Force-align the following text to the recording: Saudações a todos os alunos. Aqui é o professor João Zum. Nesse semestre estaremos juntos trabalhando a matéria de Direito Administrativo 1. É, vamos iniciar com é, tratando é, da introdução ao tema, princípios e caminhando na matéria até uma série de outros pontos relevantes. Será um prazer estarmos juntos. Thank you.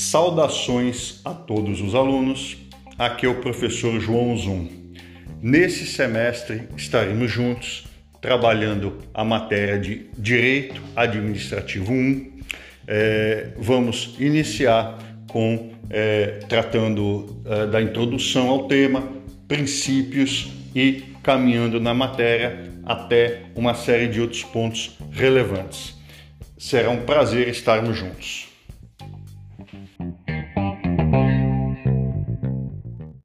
Saudações 0.00 1.20
a 1.26 1.34
todos 1.34 1.82
os 1.82 1.94
alunos. 1.94 2.56
Aqui 2.98 3.26
é 3.26 3.28
o 3.28 3.34
professor 3.42 4.00
João 4.00 4.34
Zum. 4.34 4.66
Nesse 5.42 5.86
semestre 5.86 6.62
estaremos 6.74 7.30
juntos 7.30 7.84
trabalhando 8.18 8.96
a 9.12 9.22
matéria 9.22 9.78
de 9.78 10.06
Direito 10.16 10.80
Administrativo 10.96 11.92
1. 11.92 12.32
É, 12.86 13.48
vamos 13.58 14.16
iniciar 14.18 14.98
com 15.28 15.72
é, 15.90 16.40
tratando 16.48 17.42
é, 17.44 17.66
da 17.66 17.82
introdução 17.82 18.48
ao 18.48 18.68
tema, 18.68 19.06
princípios 19.46 20.50
e 20.74 21.02
caminhando 21.22 21.78
na 21.78 21.92
matéria 21.92 22.72
até 22.86 23.42
uma 23.54 23.74
série 23.74 24.08
de 24.08 24.18
outros 24.18 24.44
pontos 24.44 24.96
relevantes. 25.12 25.94
Será 26.56 26.88
um 26.88 27.04
prazer 27.04 27.48
estarmos 27.48 27.98
juntos. 27.98 28.49
Thank 31.10 31.42
you. 31.42 31.49